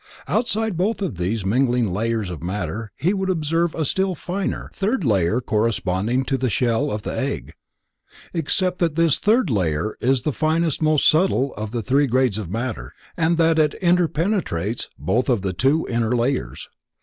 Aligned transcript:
Outside 0.27 0.77
both 0.77 0.99
of 1.03 1.17
these 1.19 1.45
mingling 1.45 1.91
layers 1.93 2.31
of 2.31 2.41
matter 2.41 2.91
he 2.97 3.13
would 3.13 3.29
observe 3.29 3.75
a 3.75 3.85
still 3.85 4.15
finer, 4.15 4.71
third 4.73 5.05
layer 5.05 5.39
corresponding 5.41 6.25
to 6.25 6.39
the 6.39 6.49
shell 6.49 6.89
of 6.91 7.03
the 7.03 7.15
egg, 7.15 7.53
except 8.33 8.79
that 8.79 8.95
this 8.95 9.19
third 9.19 9.51
layer 9.51 9.95
is 10.01 10.23
the 10.23 10.33
finest 10.33 10.81
most 10.81 11.05
subtile 11.07 11.53
of 11.55 11.69
the 11.69 11.83
three 11.83 12.07
grades 12.07 12.39
of 12.39 12.49
matter, 12.49 12.95
and 13.15 13.37
that 13.37 13.59
it 13.59 13.75
inter 13.75 14.07
penetrates 14.07 14.89
both 14.97 15.29
of 15.29 15.43
the 15.43 15.53
two 15.53 15.85
inner 15.87 16.15
layers. 16.15 16.67